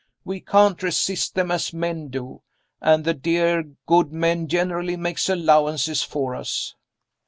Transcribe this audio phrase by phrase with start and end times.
[0.25, 2.41] We can't resist them as men do;
[2.81, 6.73] and the dear good men generally make allowances for us.